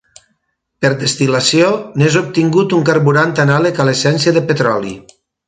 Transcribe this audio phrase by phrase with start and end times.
[0.85, 1.67] Per destil·lació
[2.03, 4.97] n'és obtingut un carburant anàleg a l'essència de petroli.